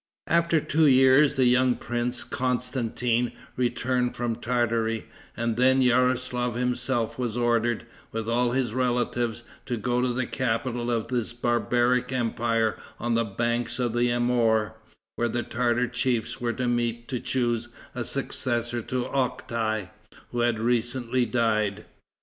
After 0.25 0.59
two 0.59 0.87
years, 0.87 1.35
the 1.35 1.45
young 1.45 1.75
prince, 1.75 2.23
Constantin, 2.23 3.31
returned 3.55 4.15
from 4.15 4.35
Tartary, 4.37 5.05
and 5.37 5.57
then 5.57 5.79
Yaroslaf 5.83 6.55
himself 6.55 7.19
was 7.19 7.37
ordered, 7.37 7.85
with 8.11 8.27
all 8.27 8.53
his 8.53 8.73
relatives, 8.73 9.43
to 9.67 9.77
go 9.77 10.01
to 10.01 10.11
the 10.11 10.25
capital 10.25 10.89
of 10.89 11.09
this 11.09 11.33
barbaric 11.33 12.11
empire 12.11 12.79
on 12.99 13.13
the 13.13 13.23
banks 13.23 13.77
of 13.77 13.93
the 13.93 14.09
Amour, 14.09 14.75
where 15.17 15.29
the 15.29 15.43
Tartar 15.43 15.87
chiefs 15.87 16.41
were 16.41 16.53
to 16.53 16.67
meet 16.67 17.07
to 17.09 17.19
choose 17.19 17.67
a 17.93 18.03
successor 18.03 18.81
to 18.81 19.03
Octai, 19.05 19.91
who 20.31 20.39
had 20.39 20.57
recently 20.57 21.27
died. 21.27 21.85